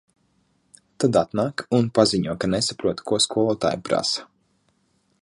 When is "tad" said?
1.03-1.19